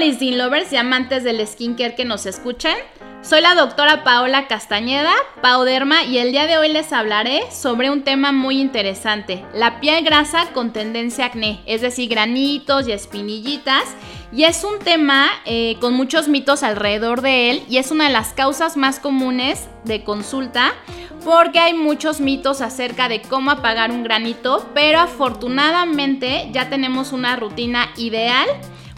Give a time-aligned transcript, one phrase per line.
[0.00, 2.74] Lisdin Lovers y amantes del skincare que nos escuchen.
[3.20, 5.12] Soy la doctora Paola Castañeda,
[5.42, 10.02] Pauderma, y el día de hoy les hablaré sobre un tema muy interesante, la piel
[10.02, 13.84] grasa con tendencia acné, es decir, granitos y espinillitas.
[14.32, 18.12] Y es un tema eh, con muchos mitos alrededor de él y es una de
[18.12, 20.72] las causas más comunes de consulta
[21.24, 27.36] porque hay muchos mitos acerca de cómo apagar un granito, pero afortunadamente ya tenemos una
[27.36, 28.46] rutina ideal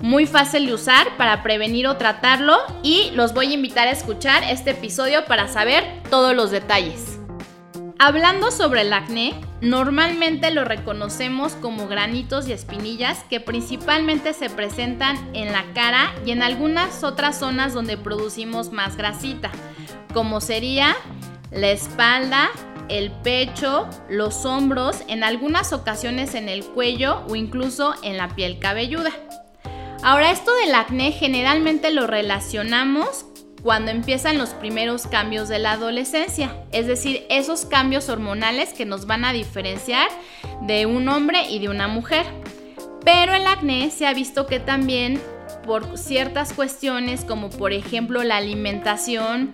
[0.03, 4.43] muy fácil de usar para prevenir o tratarlo y los voy a invitar a escuchar
[4.45, 7.21] este episodio para saber todos los detalles.
[8.00, 15.17] Hablando sobre el acné, normalmente lo reconocemos como granitos y espinillas que principalmente se presentan
[15.35, 19.53] en la cara y en algunas otras zonas donde producimos más grasita,
[20.12, 20.96] como sería
[21.53, 22.50] la espalda,
[22.89, 28.59] el pecho, los hombros, en algunas ocasiones en el cuello o incluso en la piel
[28.59, 29.12] cabelluda.
[30.04, 33.24] Ahora, esto del acné generalmente lo relacionamos
[33.62, 39.06] cuando empiezan los primeros cambios de la adolescencia, es decir, esos cambios hormonales que nos
[39.06, 40.09] van a diferenciar
[40.62, 42.27] de un hombre y de una mujer.
[43.05, 45.22] Pero el acné se ha visto que también
[45.63, 49.53] por ciertas cuestiones como por ejemplo la alimentación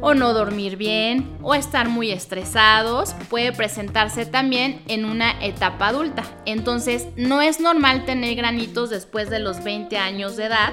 [0.00, 6.24] o no dormir bien o estar muy estresados puede presentarse también en una etapa adulta.
[6.46, 10.72] Entonces no es normal tener granitos después de los 20 años de edad.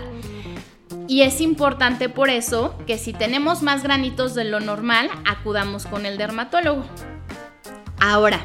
[1.07, 6.05] Y es importante por eso que si tenemos más granitos de lo normal, acudamos con
[6.05, 6.83] el dermatólogo.
[7.99, 8.39] Ahora,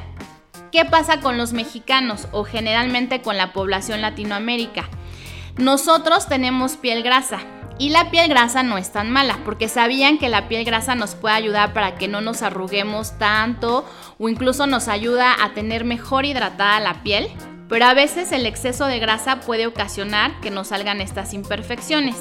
[0.71, 4.89] ¿qué pasa con los mexicanos o generalmente con la población latinoamérica?
[5.57, 7.41] Nosotros tenemos piel grasa
[7.79, 11.15] y la piel grasa no es tan mala porque sabían que la piel grasa nos
[11.15, 16.27] puede ayudar para que no nos arruguemos tanto o incluso nos ayuda a tener mejor
[16.27, 17.29] hidratada la piel.
[17.71, 22.17] Pero a veces el exceso de grasa puede ocasionar que nos salgan estas imperfecciones.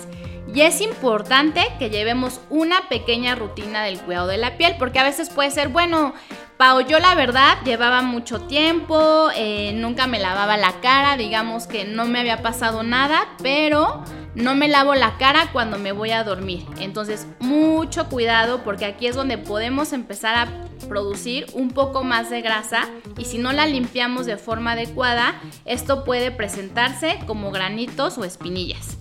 [0.54, 5.04] Y es importante que llevemos una pequeña rutina del cuidado de la piel, porque a
[5.04, 6.14] veces puede ser, bueno,
[6.58, 11.86] Pau, yo la verdad llevaba mucho tiempo, eh, nunca me lavaba la cara, digamos que
[11.86, 14.04] no me había pasado nada, pero
[14.36, 16.66] no me lavo la cara cuando me voy a dormir.
[16.80, 22.42] Entonces, mucho cuidado porque aquí es donde podemos empezar a producir un poco más de
[22.42, 28.26] grasa y si no la limpiamos de forma adecuada, esto puede presentarse como granitos o
[28.26, 28.98] espinillas.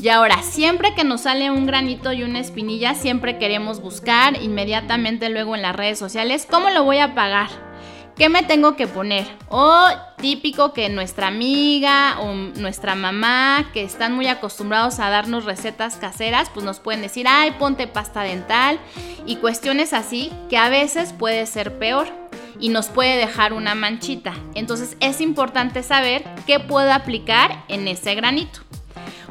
[0.00, 5.28] Y ahora, siempre que nos sale un granito y una espinilla, siempre queremos buscar inmediatamente
[5.28, 7.50] luego en las redes sociales cómo lo voy a pagar.
[8.16, 9.26] ¿Qué me tengo que poner?
[9.50, 15.96] O típico que nuestra amiga o nuestra mamá, que están muy acostumbrados a darnos recetas
[15.96, 18.78] caseras, pues nos pueden decir, ay, ponte pasta dental
[19.26, 22.08] y cuestiones así que a veces puede ser peor
[22.58, 24.32] y nos puede dejar una manchita.
[24.54, 28.60] Entonces es importante saber qué puedo aplicar en ese granito.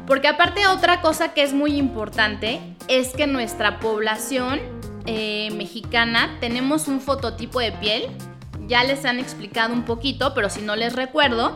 [0.06, 4.60] Porque aparte otra cosa que es muy importante es que nuestra población
[5.06, 8.06] eh, mexicana tenemos un fototipo de piel.
[8.66, 11.54] Ya les han explicado un poquito, pero si no les recuerdo,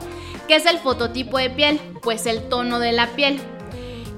[0.48, 1.80] ¿qué es el fototipo de piel?
[2.02, 3.40] Pues el tono de la piel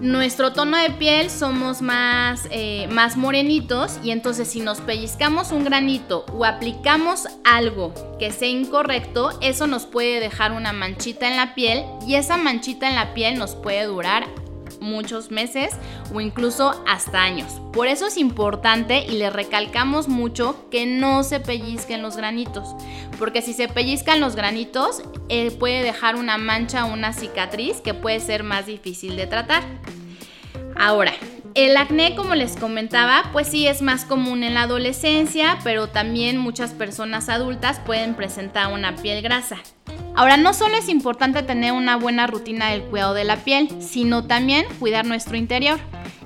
[0.01, 5.65] nuestro tono de piel somos más, eh, más morenitos y entonces si nos pellizcamos un
[5.65, 11.55] granito o aplicamos algo que sea incorrecto, eso nos puede dejar una manchita en la
[11.55, 14.27] piel y esa manchita en la piel nos puede durar
[14.87, 15.71] muchos meses
[16.15, 17.61] o incluso hasta años.
[17.73, 22.75] Por eso es importante y le recalcamos mucho que no se pellizquen los granitos,
[23.19, 27.93] porque si se pellizcan los granitos eh, puede dejar una mancha o una cicatriz que
[27.93, 29.63] puede ser más difícil de tratar.
[30.79, 31.13] Ahora,
[31.55, 36.37] el acné, como les comentaba, pues sí es más común en la adolescencia, pero también
[36.37, 39.57] muchas personas adultas pueden presentar una piel grasa.
[40.17, 44.25] Ahora, no solo es importante tener una buena rutina del cuidado de la piel, sino
[44.25, 45.79] también cuidar nuestro interior.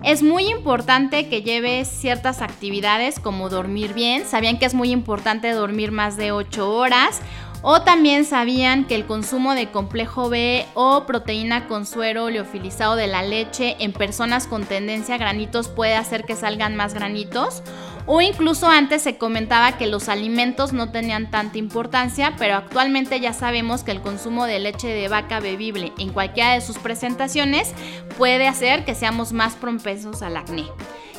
[0.05, 4.25] Es muy importante que lleves ciertas actividades como dormir bien.
[4.25, 7.21] Sabían que es muy importante dormir más de 8 horas.
[7.63, 13.07] O también sabían que el consumo de complejo B o proteína con suero leofilizado de
[13.07, 17.63] la leche en personas con tendencia a granitos puede hacer que salgan más granitos.
[18.13, 23.33] O incluso antes se comentaba que los alimentos no tenían tanta importancia, pero actualmente ya
[23.33, 27.73] sabemos que el consumo de leche de vaca bebible en cualquiera de sus presentaciones
[28.19, 30.65] puede hacer que seamos más propensos al acné.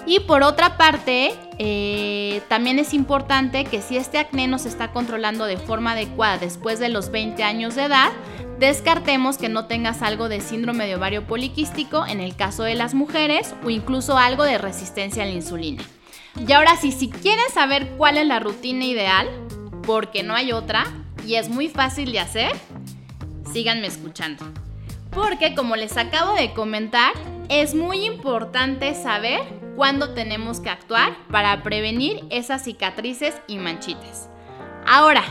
[0.06, 4.92] Y por otra parte, eh, también es importante que si este acné no se está
[4.92, 8.12] controlando de forma adecuada después de los 20 años de edad,
[8.60, 12.94] descartemos que no tengas algo de síndrome de ovario poliquístico en el caso de las
[12.94, 15.84] mujeres o incluso algo de resistencia a la insulina.
[16.48, 19.28] Y ahora sí, si quieren saber cuál es la rutina ideal,
[19.84, 20.86] porque no hay otra
[21.26, 22.52] y es muy fácil de hacer,
[23.52, 24.46] síganme escuchando.
[25.12, 27.14] Porque como les acabo de comentar,
[27.50, 29.42] es muy importante saber
[29.76, 34.30] cuándo tenemos que actuar para prevenir esas cicatrices y manchitas.
[34.86, 35.24] Ahora,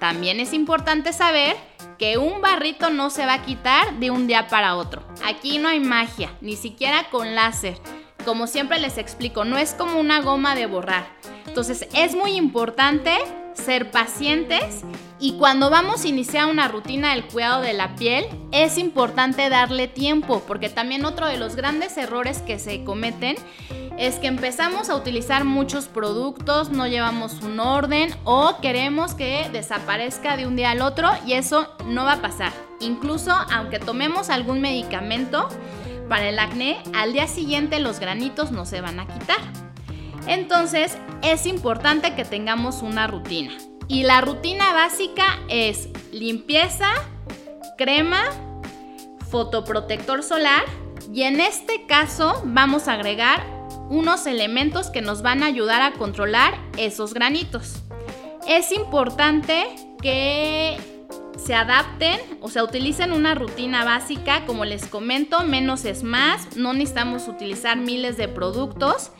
[0.00, 1.56] también es importante saber
[1.98, 5.02] que un barrito no se va a quitar de un día para otro.
[5.24, 7.76] Aquí no hay magia, ni siquiera con láser.
[8.24, 11.06] Como siempre les explico, no es como una goma de borrar.
[11.46, 13.12] Entonces es muy importante
[13.54, 14.84] ser pacientes
[15.20, 19.88] y cuando vamos a iniciar una rutina del cuidado de la piel es importante darle
[19.88, 23.36] tiempo porque también otro de los grandes errores que se cometen
[23.98, 30.36] es que empezamos a utilizar muchos productos, no llevamos un orden o queremos que desaparezca
[30.36, 32.52] de un día al otro y eso no va a pasar.
[32.78, 35.48] Incluso aunque tomemos algún medicamento
[36.08, 39.40] para el acné, al día siguiente los granitos no se van a quitar.
[40.28, 43.52] Entonces es importante que tengamos una rutina.
[43.88, 46.90] Y la rutina básica es limpieza,
[47.78, 48.22] crema,
[49.30, 50.64] fotoprotector solar
[51.12, 53.42] y en este caso vamos a agregar
[53.88, 57.82] unos elementos que nos van a ayudar a controlar esos granitos.
[58.46, 59.66] Es importante
[60.02, 60.76] que
[61.38, 66.72] se adapten o sea, utilicen una rutina básica, como les comento, menos es más, no
[66.72, 69.10] necesitamos utilizar miles de productos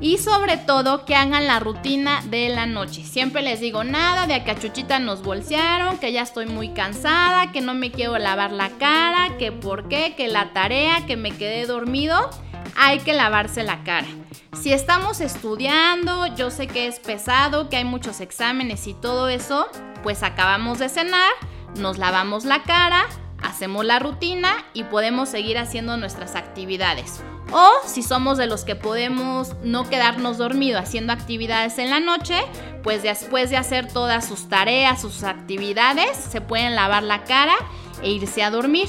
[0.00, 3.04] y sobre todo que hagan la rutina de la noche.
[3.04, 7.60] Siempre les digo nada de a cachuchita nos bolsearon, que ya estoy muy cansada, que
[7.60, 11.66] no me quiero lavar la cara, que por qué, que la tarea, que me quedé
[11.66, 12.30] dormido
[12.78, 14.06] hay que lavarse la cara.
[14.52, 19.68] Si estamos estudiando, yo sé que es pesado, que hay muchos exámenes y todo eso,
[20.02, 21.30] pues acabamos de cenar,
[21.76, 23.04] nos lavamos la cara,
[23.42, 27.20] hacemos la rutina y podemos seguir haciendo nuestras actividades.
[27.52, 32.36] O si somos de los que podemos no quedarnos dormidos haciendo actividades en la noche,
[32.82, 37.54] pues después de hacer todas sus tareas, sus actividades, se pueden lavar la cara
[38.02, 38.88] e irse a dormir.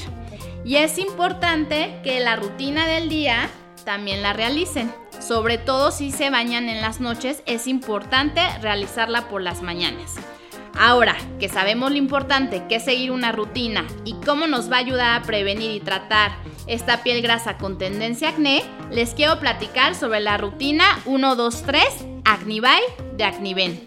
[0.64, 3.48] Y es importante que la rutina del día
[3.84, 4.92] también la realicen.
[5.18, 10.16] Sobre todo si se bañan en las noches, es importante realizarla por las mañanas.
[10.78, 14.80] Ahora que sabemos lo importante que es seguir una rutina y cómo nos va a
[14.80, 16.32] ayudar a prevenir y tratar
[16.66, 21.84] esta piel grasa con tendencia acné, les quiero platicar sobre la rutina 123
[22.24, 22.80] Acnivay
[23.16, 23.80] de Acniven.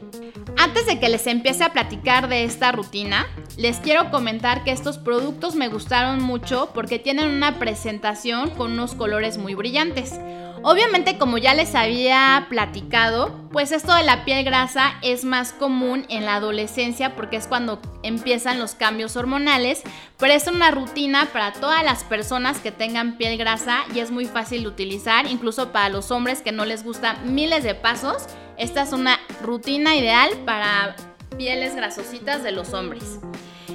[0.57, 3.27] Antes de que les empiece a platicar de esta rutina,
[3.57, 8.93] les quiero comentar que estos productos me gustaron mucho porque tienen una presentación con unos
[8.93, 10.19] colores muy brillantes.
[10.65, 16.05] Obviamente, como ya les había platicado, pues esto de la piel grasa es más común
[16.07, 19.83] en la adolescencia porque es cuando empiezan los cambios hormonales,
[20.17, 24.25] pero es una rutina para todas las personas que tengan piel grasa y es muy
[24.25, 28.23] fácil de utilizar, incluso para los hombres que no les gustan miles de pasos.
[28.57, 30.95] Esta es una rutina ideal para
[31.37, 33.19] pieles grasositas de los hombres.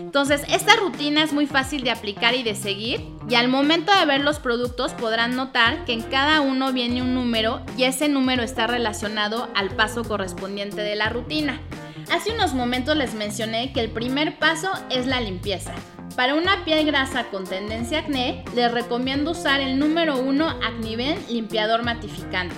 [0.08, 4.06] Entonces, esta rutina es muy fácil de aplicar y de seguir y al momento de
[4.06, 8.42] ver los productos podrán notar que en cada uno viene un número y ese número
[8.42, 11.60] está relacionado al paso correspondiente de la rutina.
[12.10, 15.74] Hace unos momentos les mencioné que el primer paso es la limpieza.
[16.16, 21.84] Para una piel grasa con tendencia acné, les recomiendo usar el número 1 Acniven Limpiador
[21.84, 22.56] Matificante.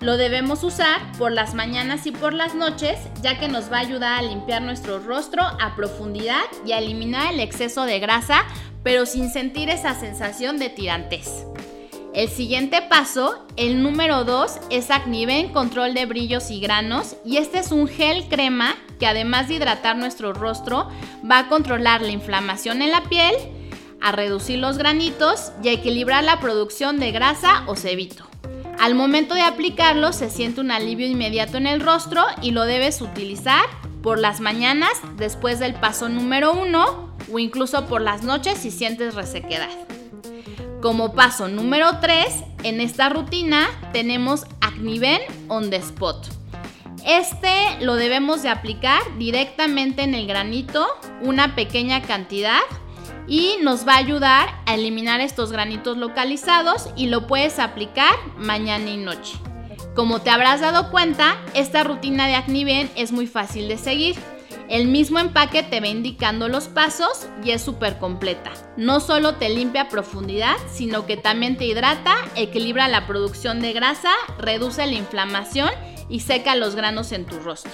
[0.00, 3.80] Lo debemos usar por las mañanas y por las noches, ya que nos va a
[3.80, 8.44] ayudar a limpiar nuestro rostro a profundidad y a eliminar el exceso de grasa,
[8.82, 11.46] pero sin sentir esa sensación de tirantez.
[12.14, 17.60] El siguiente paso, el número 2, es Acniven Control de Brillos y Granos y este
[17.60, 20.88] es un gel crema que además de hidratar nuestro rostro,
[21.28, 23.34] va a controlar la inflamación en la piel,
[24.00, 28.31] a reducir los granitos y a equilibrar la producción de grasa o sebito.
[28.78, 33.00] Al momento de aplicarlo se siente un alivio inmediato en el rostro y lo debes
[33.00, 33.64] utilizar
[34.02, 39.14] por las mañanas después del paso número 1 o incluso por las noches si sientes
[39.14, 39.70] resequedad.
[40.80, 42.26] Como paso número 3,
[42.64, 46.26] en esta rutina tenemos Acniven on the spot.
[47.06, 50.86] Este lo debemos de aplicar directamente en el granito,
[51.20, 52.60] una pequeña cantidad
[53.26, 58.90] y nos va a ayudar a eliminar estos granitos localizados y lo puedes aplicar mañana
[58.90, 59.34] y noche.
[59.94, 64.16] Como te habrás dado cuenta, esta rutina de Acniven es muy fácil de seguir.
[64.68, 68.52] El mismo empaque te va indicando los pasos y es súper completa.
[68.78, 73.74] No solo te limpia a profundidad, sino que también te hidrata, equilibra la producción de
[73.74, 75.70] grasa, reduce la inflamación
[76.08, 77.72] y seca los granos en tu rostro.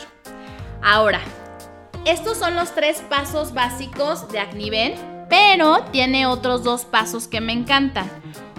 [0.83, 1.21] Ahora,
[2.05, 7.53] estos son los tres pasos básicos de Acniven, pero tiene otros dos pasos que me
[7.53, 8.11] encantan.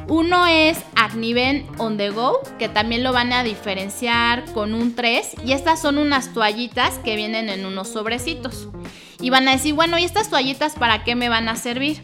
[0.07, 5.35] Uno es Acniven On The Go, que también lo van a diferenciar con un 3.
[5.45, 8.69] Y estas son unas toallitas que vienen en unos sobrecitos.
[9.21, 12.01] Y van a decir, bueno, ¿y estas toallitas para qué me van a servir?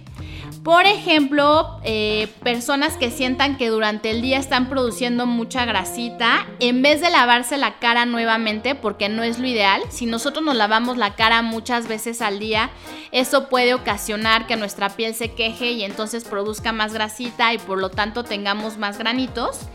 [0.65, 6.81] Por ejemplo, eh, personas que sientan que durante el día están produciendo mucha grasita, en
[6.81, 10.97] vez de lavarse la cara nuevamente, porque no es lo ideal, si nosotros nos lavamos
[10.97, 12.71] la cara muchas veces al día,
[13.11, 17.77] eso puede ocasionar que nuestra piel se queje y entonces produzca más grasita y por
[17.77, 19.67] lo tanto tengamos más granitos.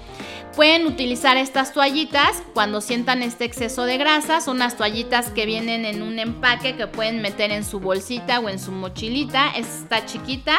[0.55, 4.41] Pueden utilizar estas toallitas cuando sientan este exceso de grasa.
[4.41, 8.49] Son unas toallitas que vienen en un empaque que pueden meter en su bolsita o
[8.49, 9.51] en su mochilita.
[9.51, 10.59] Está chiquita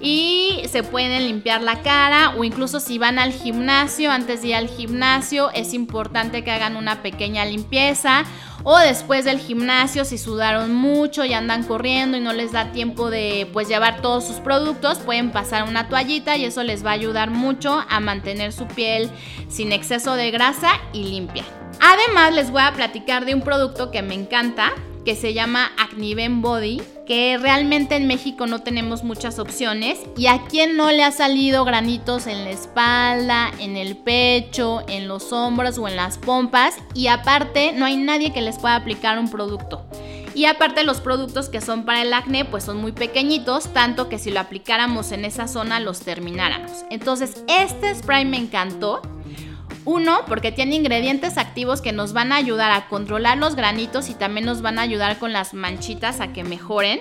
[0.00, 4.54] y se pueden limpiar la cara o incluso si van al gimnasio, antes de ir
[4.54, 8.24] al gimnasio es importante que hagan una pequeña limpieza
[8.64, 13.10] o después del gimnasio si sudaron mucho y andan corriendo y no les da tiempo
[13.10, 16.94] de pues llevar todos sus productos, pueden pasar una toallita y eso les va a
[16.94, 19.10] ayudar mucho a mantener su piel
[19.48, 21.44] sin exceso de grasa y limpia.
[21.80, 24.72] Además les voy a platicar de un producto que me encanta,
[25.04, 30.44] que se llama Acniven Body, que realmente en México no tenemos muchas opciones y a
[30.46, 35.78] quien no le ha salido granitos en la espalda, en el pecho, en los hombros
[35.78, 39.86] o en las pompas y aparte no hay nadie que les pueda aplicar un producto.
[40.34, 44.18] Y aparte los productos que son para el acné pues son muy pequeñitos, tanto que
[44.18, 46.84] si lo aplicáramos en esa zona los termináramos.
[46.90, 49.00] Entonces este spray me encantó
[49.84, 54.14] uno, porque tiene ingredientes activos que nos van a ayudar a controlar los granitos y
[54.14, 57.00] también nos van a ayudar con las manchitas a que mejoren.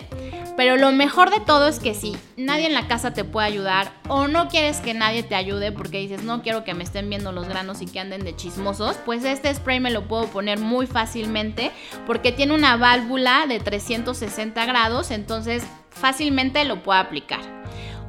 [0.55, 3.91] Pero lo mejor de todo es que si nadie en la casa te puede ayudar
[4.07, 7.31] o no quieres que nadie te ayude porque dices no quiero que me estén viendo
[7.31, 10.85] los granos y que anden de chismosos, pues este spray me lo puedo poner muy
[10.85, 11.71] fácilmente
[12.05, 17.41] porque tiene una válvula de 360 grados, entonces fácilmente lo puedo aplicar.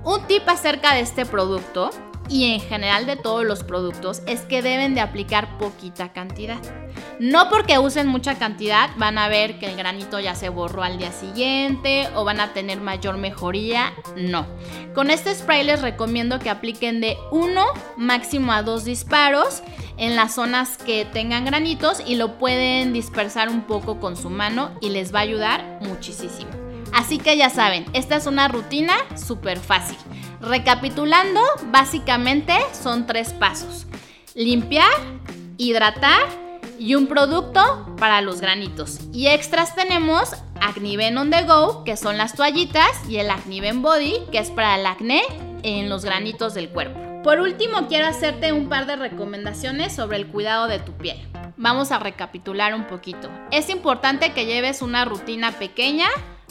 [0.04, 1.90] Un tip acerca de este producto
[2.28, 6.59] y en general de todos los productos es que deben de aplicar poquita cantidad.
[7.21, 10.99] No porque usen mucha cantidad van a ver que el granito ya se borró al
[10.99, 14.47] día siguiente o van a tener mayor mejoría, no.
[14.95, 17.64] Con este spray les recomiendo que apliquen de 1
[17.97, 19.62] máximo a 2 disparos
[19.97, 24.73] en las zonas que tengan granitos y lo pueden dispersar un poco con su mano
[24.81, 26.63] y les va a ayudar muchísimo.
[26.95, 29.99] Así que ya saben, esta es una rutina súper fácil.
[30.41, 31.41] Recapitulando,
[31.73, 33.87] básicamente son tres pasos.
[34.35, 34.91] Limpiar,
[35.57, 36.23] hidratar
[36.79, 39.01] y un producto para los granitos.
[39.13, 44.23] Y extras tenemos Acniven on the go, que son las toallitas, y el Acniven Body,
[44.31, 45.23] que es para el acné
[45.63, 47.01] en los granitos del cuerpo.
[47.23, 51.19] Por último, quiero hacerte un par de recomendaciones sobre el cuidado de tu piel.
[51.57, 53.31] Vamos a recapitular un poquito.
[53.51, 56.09] Es importante que lleves una rutina pequeña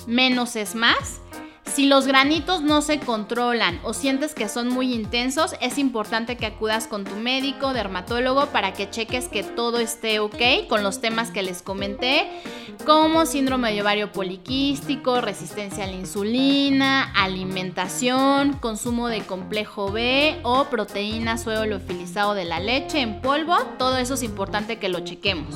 [0.08, 1.22] menos es más.
[1.66, 6.46] Si los granitos no se controlan o sientes que son muy intensos, es importante que
[6.46, 11.32] acudas con tu médico, dermatólogo, para que cheques que todo esté ok con los temas
[11.32, 12.30] que les comenté,
[12.86, 20.66] como síndrome de ovario poliquístico, resistencia a la insulina, alimentación, consumo de complejo B o
[20.66, 23.58] proteína suelo filizado de la leche en polvo.
[23.80, 25.56] Todo eso es importante que lo chequemos.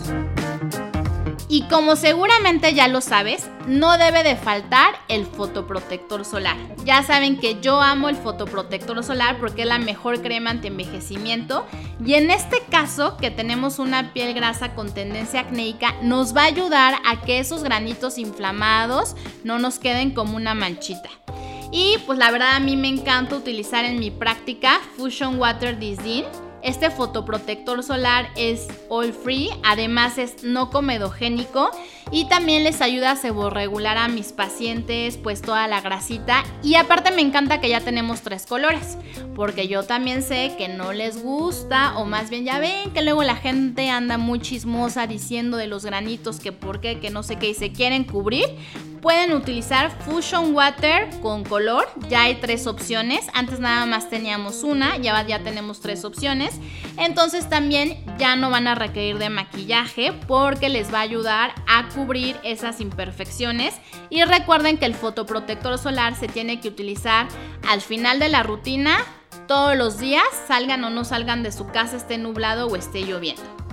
[1.49, 6.57] Y como seguramente ya lo sabes, no debe de faltar el fotoprotector solar.
[6.83, 11.65] Ya saben que yo amo el fotoprotector solar porque es la mejor crema anti-envejecimiento
[12.05, 16.47] y en este caso que tenemos una piel grasa con tendencia acnéica nos va a
[16.47, 21.09] ayudar a que esos granitos inflamados no nos queden como una manchita.
[21.71, 26.25] Y pues la verdad a mí me encanta utilizar en mi práctica Fusion Water Design
[26.67, 31.71] este fotoprotector solar es all free, además es no comedogénico
[32.11, 36.43] y también les ayuda a seborregular a mis pacientes pues toda la grasita.
[36.63, 38.97] Y aparte me encanta que ya tenemos tres colores
[39.33, 43.23] porque yo también sé que no les gusta o más bien ya ven que luego
[43.23, 47.37] la gente anda muy chismosa diciendo de los granitos que por qué, que no sé
[47.37, 48.45] qué y se quieren cubrir
[49.07, 51.87] pueden utilizar Fusion Water con color.
[52.09, 53.25] Ya hay tres opciones.
[53.33, 56.59] Antes nada más teníamos una, ya, ya tenemos tres opciones.
[56.97, 61.87] Entonces también ya no van a requerir de maquillaje porque les va a ayudar a
[61.87, 63.75] cubrir esas imperfecciones.
[64.09, 67.29] Y recuerden que el fotoprotector solar se tiene que utilizar
[67.65, 68.97] al final de la rutina
[69.47, 73.66] todos los días, salgan o no salgan de su casa, esté nublado o esté lloviendo.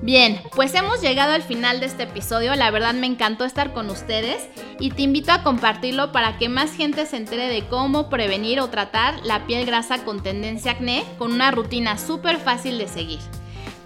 [0.00, 3.90] Bien, pues hemos llegado al final de este episodio, la verdad me encantó estar con
[3.90, 8.60] ustedes y te invito a compartirlo para que más gente se entere de cómo prevenir
[8.60, 13.18] o tratar la piel grasa con tendencia acné con una rutina súper fácil de seguir.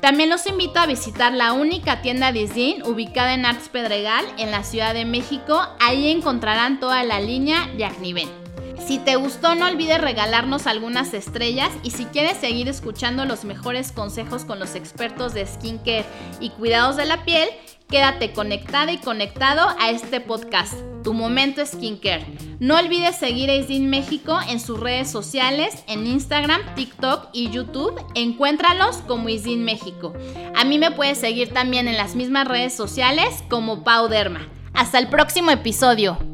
[0.00, 4.64] También los invito a visitar la única tienda Disney ubicada en Arts Pedregal en la
[4.64, 8.41] Ciudad de México, ahí encontrarán toda la línea de Acniven.
[8.86, 13.92] Si te gustó, no olvides regalarnos algunas estrellas y si quieres seguir escuchando los mejores
[13.92, 16.04] consejos con los expertos de skincare
[16.40, 17.48] y cuidados de la piel,
[17.88, 20.74] quédate conectada y conectado a este podcast,
[21.04, 22.26] Tu Momento Skincare.
[22.58, 28.04] No olvides seguir a Isdin México en sus redes sociales, en Instagram, TikTok y YouTube.
[28.14, 30.12] Encuéntralos como Isdin México.
[30.56, 34.48] A mí me puedes seguir también en las mismas redes sociales como Pau Derma.
[34.74, 36.31] Hasta el próximo episodio.